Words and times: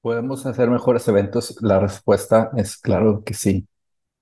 ¿Podemos 0.00 0.46
hacer 0.46 0.70
mejores 0.70 1.06
eventos? 1.08 1.56
La 1.60 1.78
respuesta 1.78 2.50
es 2.56 2.76
claro 2.78 3.22
que 3.24 3.34
sí. 3.34 3.66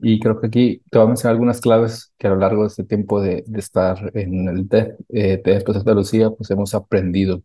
Y 0.01 0.21
creo 0.21 0.41
que 0.41 0.49
aquí 0.49 0.83
te 0.91 0.99
voy 0.99 1.07
a 1.07 1.09
mencionar 1.09 1.35
algunas 1.35 1.61
claves 1.61 2.13
que 2.19 2.27
a 2.29 2.31
lo 2.31 2.37
largo 2.37 2.63
de 2.63 2.69
este 2.69 2.85
tiempo 2.85 3.21
de, 3.21 3.45
de 3.47 3.61
estar 3.61 4.11
en 4.17 4.49
el 4.49 4.69
TED, 4.69 4.97
eh, 5.11 5.39
TED 5.39 5.65
de 5.65 5.79
Andalucía, 5.79 6.31
pues 6.31 6.51
hemos 6.51 6.75
aprendido. 6.75 7.43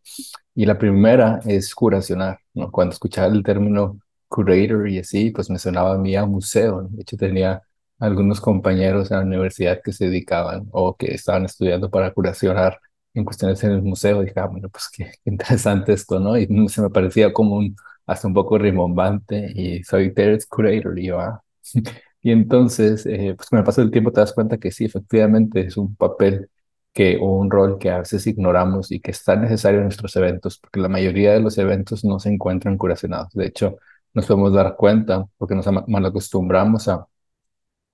Y 0.55 0.65
la 0.65 0.77
primera 0.79 1.41
es 1.45 1.75
curacionar, 1.75 2.39
¿no? 2.53 2.71
Cuando 2.71 2.93
escuchaba 2.93 3.27
el 3.27 3.43
término 3.43 3.99
curator 4.27 4.89
y 4.89 4.99
así, 4.99 5.31
pues 5.31 5.49
me 5.49 5.59
sonaba 5.59 5.95
a 5.95 5.97
mí 5.99 6.15
a 6.15 6.25
museo. 6.25 6.83
¿no? 6.83 6.89
De 6.89 7.01
hecho, 7.03 7.17
tenía 7.17 7.61
algunos 7.99 8.41
compañeros 8.41 9.11
en 9.11 9.17
la 9.19 9.23
universidad 9.25 9.81
que 9.83 9.93
se 9.93 10.05
dedicaban 10.07 10.67
o 10.71 10.95
que 10.95 11.13
estaban 11.13 11.45
estudiando 11.45 11.89
para 11.91 12.13
curacionar 12.13 12.79
en 13.13 13.25
cuestiones 13.25 13.63
en 13.63 13.71
el 13.71 13.81
museo. 13.81 14.21
Dije, 14.21 14.33
ah, 14.39 14.47
bueno, 14.47 14.69
pues 14.69 14.89
qué, 14.89 15.05
qué 15.23 15.29
interesante 15.29 15.93
esto, 15.93 16.19
¿no? 16.19 16.37
Y 16.37 16.47
se 16.69 16.81
me 16.81 16.89
parecía 16.89 17.33
como 17.33 17.57
un 17.57 17.75
hasta 18.05 18.27
un 18.27 18.33
poco 18.33 18.57
rimbombante 18.57 19.51
y 19.55 19.83
soy 19.83 20.13
Terence 20.13 20.47
Curator 20.49 20.97
y 20.99 21.05
yo, 21.07 21.19
ah. 21.19 21.43
Y 22.21 22.31
entonces, 22.31 23.05
eh, 23.05 23.33
pues 23.35 23.49
con 23.49 23.59
el 23.59 23.65
paso 23.65 23.81
del 23.81 23.91
tiempo 23.91 24.11
te 24.11 24.21
das 24.21 24.31
cuenta 24.33 24.57
que 24.57 24.71
sí, 24.71 24.85
efectivamente 24.85 25.61
es 25.61 25.75
un 25.77 25.93
papel 25.95 26.49
que, 26.93 27.17
o 27.21 27.37
un 27.39 27.51
rol 27.51 27.77
que 27.79 27.89
a 27.91 27.99
veces 27.99 28.25
ignoramos 28.27 28.91
y 28.91 29.01
que 29.01 29.11
está 29.11 29.35
necesario 29.35 29.79
en 29.79 29.85
nuestros 29.85 30.15
eventos, 30.15 30.57
porque 30.59 30.79
la 30.79 30.87
mayoría 30.89 31.33
de 31.33 31.41
los 31.41 31.57
eventos 31.57 32.05
no 32.05 32.19
se 32.19 32.29
encuentran 32.29 32.77
curacionados. 32.77 33.33
De 33.33 33.45
hecho, 33.47 33.77
nos 34.13 34.25
podemos 34.27 34.53
dar 34.53 34.75
cuenta 34.77 35.25
porque 35.37 35.55
nos 35.55 35.67
mal 35.87 36.05
acostumbramos 36.05 36.87
a, 36.87 37.05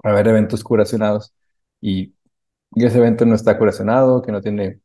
a 0.03 0.11
ver 0.13 0.27
eventos 0.27 0.63
curacionados 0.63 1.33
y, 1.81 2.15
y 2.75 2.85
ese 2.85 2.97
evento 2.99 3.25
no 3.25 3.35
está 3.35 3.57
curacionado, 3.57 4.21
que 4.21 4.31
no 4.31 4.41
tiene 4.41 4.79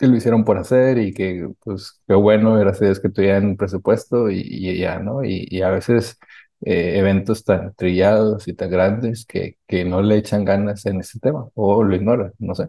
que 0.00 0.08
lo 0.08 0.16
hicieron 0.16 0.44
por 0.44 0.58
hacer 0.58 0.98
y 0.98 1.14
que, 1.14 1.48
pues, 1.64 2.02
qué 2.08 2.14
bueno, 2.16 2.54
gracias 2.58 2.82
a 2.82 2.86
Dios 2.86 3.00
que 3.00 3.10
tuvieran 3.10 3.46
un 3.46 3.58
presupuesto 3.58 4.30
y, 4.30 4.40
y 4.42 4.78
ya, 4.80 4.98
¿no? 5.00 5.24
Y, 5.24 5.46
y 5.50 5.62
a 5.62 5.70
veces 5.70 6.18
eh, 6.62 6.98
eventos 6.98 7.44
tan 7.44 7.74
trillados 7.74 8.48
y 8.48 8.54
tan 8.54 8.70
grandes 8.70 9.26
que, 9.26 9.58
que 9.68 9.84
no 9.84 10.02
le 10.02 10.16
echan 10.18 10.44
ganas 10.44 10.86
en 10.86 11.00
ese 11.00 11.20
tema 11.20 11.48
o 11.54 11.84
lo 11.84 11.94
ignoran, 11.96 12.32
no 12.38 12.54
sé. 12.56 12.68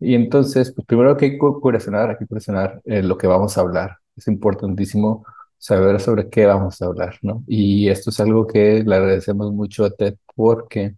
Y 0.00 0.14
entonces, 0.14 0.72
pues 0.74 0.86
primero 0.86 1.16
que 1.16 1.26
hay 1.26 1.32
que 1.32 1.38
curacionar, 1.38 2.10
hay 2.10 2.16
que 2.18 2.26
curacionar 2.26 2.80
eh, 2.84 3.02
lo 3.02 3.16
que 3.18 3.26
vamos 3.28 3.56
a 3.56 3.60
hablar. 3.62 3.98
Es 4.16 4.26
importantísimo 4.28 5.24
saber 5.58 6.00
sobre 6.00 6.28
qué 6.30 6.46
vamos 6.46 6.82
a 6.82 6.86
hablar, 6.86 7.18
¿no? 7.22 7.44
Y 7.46 7.88
esto 7.88 8.10
es 8.10 8.18
algo 8.20 8.46
que 8.46 8.82
le 8.84 8.96
agradecemos 8.96 9.52
mucho 9.52 9.84
a 9.84 9.90
TED 9.90 10.16
porque 10.34 10.96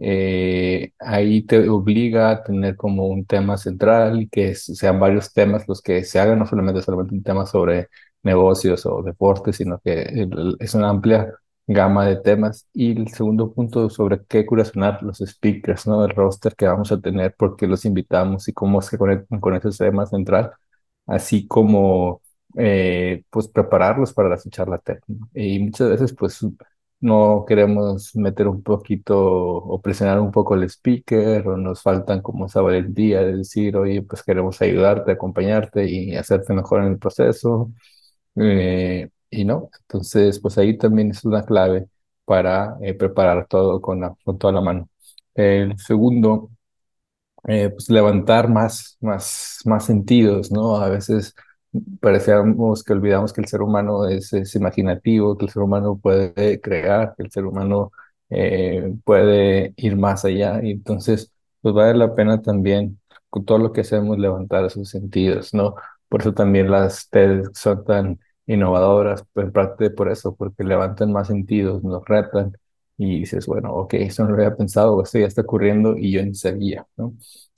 eh, 0.00 0.92
ahí 0.98 1.42
te 1.42 1.68
obliga 1.68 2.30
a 2.30 2.42
tener 2.42 2.76
como 2.76 3.06
un 3.08 3.26
tema 3.26 3.56
central 3.58 4.28
que 4.30 4.54
sean 4.54 4.98
varios 4.98 5.32
temas 5.32 5.68
los 5.68 5.82
que 5.82 6.04
se 6.04 6.18
hagan, 6.20 6.38
no 6.38 6.46
solamente, 6.46 6.82
solamente 6.82 7.14
un 7.14 7.22
tema 7.22 7.46
sobre 7.46 7.88
negocios 8.22 8.86
o 8.86 9.02
deportes, 9.02 9.56
sino 9.56 9.78
que 9.80 10.28
es 10.58 10.74
una 10.74 10.88
amplia 10.90 11.32
gama 11.66 12.06
de 12.06 12.16
temas. 12.16 12.66
Y 12.72 12.92
el 12.98 13.08
segundo 13.08 13.52
punto 13.52 13.90
sobre 13.90 14.24
qué 14.26 14.46
curacionar 14.46 15.02
los 15.02 15.18
speakers, 15.18 15.86
¿no? 15.86 16.04
El 16.04 16.10
roster 16.14 16.54
que 16.56 16.66
vamos 16.66 16.90
a 16.92 17.00
tener, 17.00 17.34
por 17.36 17.56
qué 17.56 17.66
los 17.66 17.84
invitamos 17.84 18.48
y 18.48 18.52
cómo 18.52 18.82
se 18.82 18.98
conectan 18.98 19.40
con 19.40 19.54
ese 19.56 19.70
tema 19.84 20.06
central, 20.06 20.52
así 21.06 21.46
como 21.46 22.22
eh, 22.56 23.24
pues 23.30 23.48
prepararlos 23.48 24.12
para 24.12 24.28
la 24.28 24.38
charla 24.38 24.78
técnica. 24.78 25.26
Y 25.34 25.58
muchas 25.60 25.90
veces 25.90 26.14
pues 26.14 26.40
no 27.00 27.44
queremos 27.48 28.14
meter 28.16 28.48
un 28.48 28.62
poquito 28.62 29.16
o 29.18 29.80
presionar 29.80 30.20
un 30.20 30.30
poco 30.30 30.54
el 30.54 30.64
speaker 30.64 31.46
o 31.48 31.56
nos 31.56 31.82
faltan 31.82 32.20
como 32.22 32.46
esa 32.46 32.60
valentía 32.60 33.20
de 33.22 33.38
decir, 33.38 33.76
oye, 33.76 34.02
pues 34.02 34.22
queremos 34.22 34.60
ayudarte, 34.62 35.12
acompañarte 35.12 35.88
y 35.88 36.14
hacerte 36.16 36.52
mejor 36.54 36.82
en 36.82 36.92
el 36.92 36.98
proceso. 36.98 37.70
Eh, 38.36 39.08
y 39.30 39.44
no, 39.44 39.70
entonces 39.82 40.40
pues 40.40 40.58
ahí 40.58 40.76
también 40.78 41.10
es 41.10 41.24
una 41.24 41.44
clave 41.44 41.88
para 42.24 42.76
eh, 42.82 42.94
preparar 42.94 43.46
todo 43.48 43.80
con, 43.80 44.00
la, 44.00 44.14
con 44.24 44.38
toda 44.38 44.52
la 44.54 44.60
mano. 44.60 44.88
El 45.34 45.78
segundo, 45.78 46.50
eh, 47.48 47.70
pues 47.70 47.88
levantar 47.90 48.48
más, 48.48 48.96
más, 49.00 49.58
más 49.64 49.84
sentidos, 49.86 50.50
¿no? 50.52 50.76
A 50.76 50.88
veces 50.88 51.34
parecíamos 52.00 52.82
que 52.84 52.92
olvidamos 52.92 53.32
que 53.32 53.40
el 53.40 53.46
ser 53.48 53.62
humano 53.62 54.08
es, 54.08 54.32
es, 54.32 54.54
imaginativo, 54.54 55.36
que 55.36 55.46
el 55.46 55.50
ser 55.52 55.62
humano 55.62 55.98
puede 55.98 56.60
crear, 56.60 57.14
que 57.16 57.22
el 57.24 57.30
ser 57.30 57.46
humano 57.46 57.92
eh, 58.30 58.92
puede 59.04 59.74
ir 59.76 59.96
más 59.96 60.24
allá. 60.24 60.60
Y 60.62 60.72
entonces, 60.72 61.32
pues 61.60 61.74
vale 61.74 61.96
la 61.98 62.14
pena 62.14 62.42
también, 62.42 63.00
con 63.28 63.44
todo 63.44 63.58
lo 63.58 63.72
que 63.72 63.82
hacemos, 63.82 64.18
levantar 64.18 64.64
esos 64.64 64.88
sentidos, 64.88 65.54
¿no? 65.54 65.74
Por 66.08 66.22
eso 66.22 66.34
también 66.34 66.70
las 66.70 67.08
TED 67.10 67.44
son 67.54 67.84
tan 67.84 68.20
innovadoras, 68.46 69.24
pues, 69.32 69.46
en 69.46 69.52
parte 69.52 69.90
por 69.90 70.10
eso, 70.10 70.34
porque 70.34 70.64
levantan 70.64 71.12
más 71.12 71.28
sentidos, 71.28 71.82
nos 71.84 72.04
retan 72.04 72.56
y 72.96 73.20
dices, 73.20 73.46
bueno, 73.46 73.72
ok, 73.74 73.94
eso 73.94 74.24
no 74.24 74.30
lo 74.30 74.36
había 74.36 74.56
pensado, 74.56 75.02
esto 75.02 75.18
ya 75.18 75.26
está 75.26 75.42
ocurriendo 75.42 75.96
y 75.96 76.12
yo 76.12 76.22
ni 76.24 76.34
sabía, 76.34 76.86
¿no? 76.96 77.14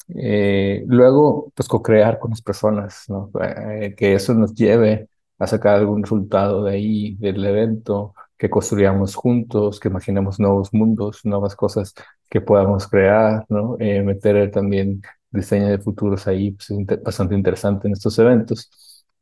Eh, 0.08 0.84
luego, 0.86 1.52
pues 1.54 1.68
co-crear 1.68 2.18
con 2.18 2.30
las 2.30 2.42
personas, 2.42 3.04
¿no? 3.08 3.30
Eh, 3.42 3.94
que 3.96 4.14
eso 4.14 4.34
nos 4.34 4.54
lleve 4.54 5.08
a 5.38 5.46
sacar 5.46 5.76
algún 5.76 6.02
resultado 6.02 6.64
de 6.64 6.72
ahí, 6.74 7.14
del 7.16 7.44
evento, 7.44 8.14
que 8.38 8.50
construyamos 8.50 9.14
juntos, 9.14 9.80
que 9.80 9.88
imaginemos 9.88 10.38
nuevos 10.41 10.72
mundos, 10.72 11.20
nuevas 11.24 11.54
cosas 11.56 11.94
que 12.28 12.41
podamos 12.41 12.86
crear, 12.88 13.44
¿no? 13.48 13.76
Eh, 13.80 14.02
meter 14.02 14.50
también 14.50 15.02
diseño 15.30 15.68
de 15.68 15.78
futuros 15.78 16.26
ahí, 16.26 16.52
pues, 16.52 16.70
es 16.70 17.02
bastante 17.02 17.34
interesante 17.34 17.86
en 17.88 17.94
estos 17.94 18.18
eventos. 18.18 18.70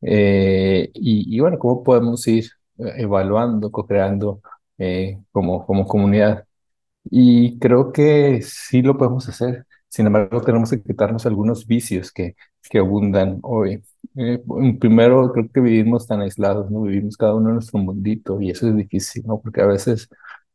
y, 0.01 0.91
y, 0.95 1.41
bueno, 1.41 1.59
cómo 1.59 1.83
podemos 1.83 2.27
ir 2.29 2.47
evaluando, 2.79 3.71
co-creando 3.71 4.41
como, 5.33 5.67
como 5.67 5.87
comunidad. 5.87 6.47
Y 7.11 7.59
creo 7.59 7.93
que 7.93 8.43
sí 8.43 8.83
lo 8.83 8.97
podemos 8.99 9.29
hacer. 9.29 9.67
Sin 9.91 10.07
embargo, 10.07 10.43
tenemos 10.43 10.71
que 10.71 10.83
quitarnos 10.83 11.27
algunos 11.27 11.67
vicios 11.67 12.13
que, 12.13 12.37
que 12.71 12.79
abundan 12.79 13.41
hoy. 13.43 13.83
Eh, 14.17 14.43
primero, 14.81 15.33
creo 15.33 15.51
que 15.53 15.61
vivimos 15.61 16.07
tan 16.09 16.23
aislados, 16.23 16.71
¿no? 16.71 16.83
Vivimos 16.83 17.17
cada 17.19 17.35
uno 17.35 17.51
en 17.51 17.57
nuestro 17.57 17.81
mundito 17.81 18.41
y 18.41 18.51
eso 18.51 18.69
es 18.69 18.77
difícil, 18.77 19.25
¿no? 19.27 19.41
Porque 19.43 19.63
a 19.63 19.67
veces 19.67 20.09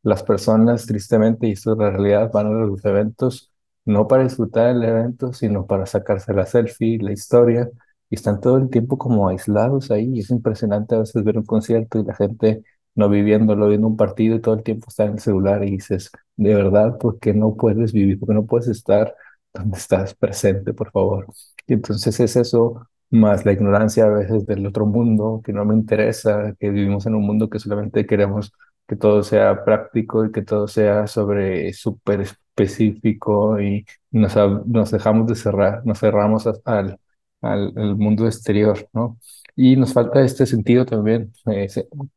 las 0.03 0.23
personas, 0.23 0.85
tristemente, 0.87 1.47
y 1.47 1.51
esto 1.53 1.73
es 1.73 1.77
la 1.79 1.91
realidad, 1.91 2.31
van 2.33 2.47
a 2.47 2.51
los 2.65 2.83
eventos 2.85 3.51
no 3.85 4.07
para 4.07 4.23
disfrutar 4.23 4.69
el 4.75 4.83
evento, 4.83 5.31
sino 5.33 5.67
para 5.67 5.85
sacarse 5.85 6.33
la 6.33 6.45
selfie, 6.47 6.97
la 6.99 7.11
historia, 7.11 7.69
y 8.09 8.15
están 8.15 8.39
todo 8.41 8.57
el 8.57 8.69
tiempo 8.69 8.97
como 8.97 9.27
aislados 9.29 9.91
ahí. 9.91 10.11
Y 10.15 10.19
es 10.21 10.29
impresionante 10.31 10.95
a 10.95 10.99
veces 10.99 11.23
ver 11.23 11.37
un 11.37 11.45
concierto 11.45 11.99
y 11.99 12.03
la 12.05 12.15
gente 12.15 12.63
no 12.95 13.09
viviéndolo, 13.09 13.67
viendo 13.67 13.87
un 13.87 13.97
partido 13.97 14.35
y 14.37 14.41
todo 14.41 14.55
el 14.55 14.63
tiempo 14.63 14.87
está 14.89 15.05
en 15.05 15.13
el 15.13 15.19
celular 15.19 15.63
y 15.63 15.71
dices, 15.71 16.11
de 16.37 16.55
verdad, 16.55 16.97
¿por 16.97 17.19
qué 17.19 17.33
no 17.33 17.55
puedes 17.55 17.91
vivir? 17.93 18.19
¿Por 18.19 18.29
qué 18.29 18.35
no 18.35 18.45
puedes 18.45 18.67
estar 18.67 19.13
donde 19.55 19.77
estás 19.77 20.13
presente, 20.15 20.73
por 20.73 20.91
favor? 20.91 21.27
Y 21.67 21.73
entonces 21.73 22.19
es 22.19 22.35
eso, 22.35 22.87
más 23.09 23.45
la 23.45 23.53
ignorancia 23.53 24.05
a 24.05 24.09
veces 24.09 24.45
del 24.45 24.65
otro 24.67 24.85
mundo, 24.85 25.41
que 25.43 25.53
no 25.53 25.65
me 25.65 25.73
interesa, 25.75 26.55
que 26.59 26.69
vivimos 26.69 27.05
en 27.05 27.15
un 27.15 27.25
mundo 27.25 27.49
que 27.49 27.59
solamente 27.59 28.05
queremos 28.05 28.51
que 28.87 28.95
todo 28.95 29.23
sea 29.23 29.63
práctico 29.65 30.25
y 30.25 30.31
que 30.31 30.41
todo 30.43 30.67
sea 30.67 31.07
sobre 31.07 31.73
súper 31.73 32.21
específico 32.21 33.59
y 33.59 33.85
nos, 34.11 34.35
nos 34.67 34.91
dejamos 34.91 35.27
de 35.27 35.35
cerrar, 35.35 35.85
nos 35.85 35.99
cerramos 35.99 36.47
al, 36.65 36.99
al, 37.41 37.73
mundo 37.97 38.25
exterior, 38.27 38.87
¿no? 38.93 39.17
Y 39.55 39.75
nos 39.77 39.93
falta 39.93 40.21
este 40.21 40.45
sentido 40.45 40.85
también, 40.85 41.31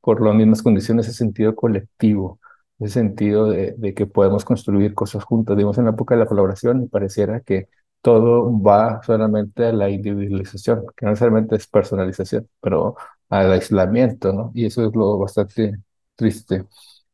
por 0.00 0.25
las 0.25 0.34
mismas 0.34 0.62
condiciones, 0.62 1.06
ese 1.06 1.19
sentido 1.19 1.54
colectivo, 1.54 2.41
ese 2.78 2.94
sentido 2.94 3.50
de, 3.50 3.75
de, 3.77 3.94
que 3.94 4.06
podemos 4.06 4.44
construir 4.44 4.94
cosas 4.94 5.25
juntos. 5.25 5.56
Digamos, 5.56 5.78
en 5.78 5.84
la 5.84 5.91
época 5.91 6.15
de 6.15 6.21
la 6.21 6.27
colaboración, 6.27 6.81
me 6.83 6.87
pareciera 6.89 7.41
que 7.41 7.69
todo 8.03 8.61
va 8.62 9.00
solamente 9.05 9.66
a 9.66 9.72
la 9.72 9.91
individualización, 9.91 10.84
que 10.97 11.06
no 11.06 11.11
necesariamente 11.11 11.56
es 11.56 11.66
personalización, 11.66 12.49
pero 12.61 12.97
al 13.28 13.53
aislamiento, 13.53 14.33
¿no? 14.33 14.53
Y 14.55 14.66
eso 14.66 14.87
es 14.87 14.94
lo 14.94 15.19
bastante 15.19 15.75
triste. 16.16 16.65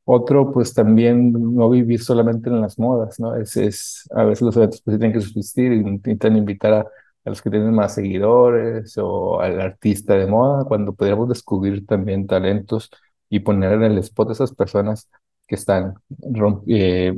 Otro, 0.07 0.53
pues 0.53 0.75
también 0.75 1.33
no 1.33 1.71
vivir 1.71 2.03
solamente 2.03 2.51
en 2.51 2.61
las 2.61 2.79
modas, 2.79 3.19
¿no? 3.19 3.35
Es, 3.37 3.57
es, 3.57 4.09
a 4.15 4.25
veces 4.25 4.43
los 4.43 4.57
eventos 4.57 4.83
pues, 4.83 4.99
tienen 4.99 5.15
que 5.19 5.25
subsistir 5.25 5.73
y 5.73 5.77
intentan 5.79 6.37
invitar 6.37 6.75
a 6.75 6.87
a 7.25 7.31
los 7.31 7.43
que 7.43 7.51
tienen 7.51 7.75
más 7.75 7.95
seguidores 7.95 8.97
o 8.99 9.41
al 9.41 9.61
artista 9.61 10.15
de 10.15 10.27
moda, 10.27 10.65
cuando 10.65 10.95
podríamos 10.95 11.29
descubrir 11.29 11.87
también 11.87 12.27
talentos 12.27 12.91
y 13.29 13.41
poner 13.41 13.73
en 13.73 13.83
el 13.85 13.99
spot 13.99 14.31
a 14.31 14.33
esas 14.33 14.55
personas 14.55 15.09
que 15.47 15.55
están 15.57 15.95
eh, 16.67 17.13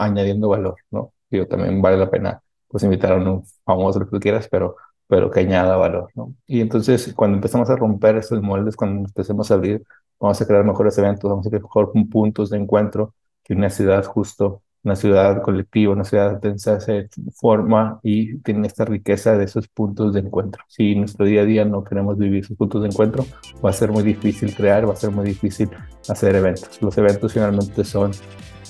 añadiendo 0.00 0.48
valor, 0.48 0.76
¿no? 0.90 1.12
Digo, 1.30 1.46
también 1.46 1.80
vale 1.82 1.96
la 1.96 2.10
pena 2.10 2.42
pues 2.68 2.82
invitar 2.84 3.12
a 3.12 3.16
un 3.16 3.44
famoso, 3.64 4.00
lo 4.00 4.10
que 4.10 4.18
quieras, 4.20 4.48
pero, 4.50 4.76
pero 5.06 5.30
que 5.30 5.40
añada 5.40 5.76
valor, 5.76 6.10
¿no? 6.14 6.34
Y 6.46 6.60
entonces, 6.60 7.12
cuando 7.14 7.36
empezamos 7.36 7.70
a 7.70 7.76
romper 7.76 8.16
esos 8.16 8.42
moldes, 8.42 8.76
cuando 8.76 9.06
empecemos 9.08 9.50
a 9.50 9.54
abrir, 9.54 9.82
vamos 10.20 10.40
a 10.40 10.46
crear 10.46 10.64
mejores 10.64 10.98
eventos, 10.98 11.30
vamos 11.30 11.46
a 11.46 11.50
crear 11.50 11.62
mejor 11.62 11.92
puntos 12.10 12.50
de 12.50 12.58
encuentro 12.58 13.14
que 13.42 13.54
una 13.54 13.70
ciudad 13.70 14.04
justo 14.04 14.62
una 14.88 14.96
ciudad 14.96 15.42
colectiva, 15.42 15.92
una 15.92 16.04
ciudad 16.04 16.40
densa 16.40 16.80
se 16.80 17.10
forma 17.34 18.00
y 18.02 18.38
tiene 18.38 18.66
esta 18.66 18.86
riqueza 18.86 19.36
de 19.36 19.44
esos 19.44 19.68
puntos 19.68 20.14
de 20.14 20.20
encuentro. 20.20 20.64
Si 20.66 20.92
en 20.92 21.00
nuestro 21.00 21.26
día 21.26 21.42
a 21.42 21.44
día 21.44 21.64
no 21.66 21.84
queremos 21.84 22.16
vivir 22.16 22.44
esos 22.44 22.56
puntos 22.56 22.82
de 22.82 22.88
encuentro, 22.88 23.26
va 23.64 23.70
a 23.70 23.72
ser 23.74 23.92
muy 23.92 24.02
difícil 24.02 24.54
crear, 24.54 24.88
va 24.88 24.94
a 24.94 24.96
ser 24.96 25.10
muy 25.10 25.26
difícil 25.26 25.68
hacer 26.08 26.34
eventos. 26.34 26.80
Los 26.80 26.96
eventos 26.96 27.34
finalmente 27.34 27.84
son 27.84 28.12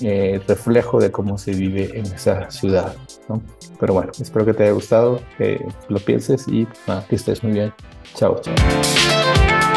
eh, 0.01 0.41
reflejo 0.45 0.99
de 0.99 1.09
cómo 1.09 1.37
se 1.37 1.53
vive 1.53 1.97
en 1.97 2.05
esa 2.05 2.51
ciudad. 2.51 2.93
¿no? 3.29 3.41
Pero 3.79 3.93
bueno, 3.93 4.11
espero 4.19 4.45
que 4.45 4.53
te 4.53 4.63
haya 4.63 4.73
gustado, 4.73 5.21
que 5.37 5.65
lo 5.87 5.99
pienses 5.99 6.45
y 6.49 6.67
que 7.07 7.15
estés 7.15 7.43
muy 7.43 7.53
bien. 7.53 7.73
Chao, 8.15 8.41
chao. 8.41 9.68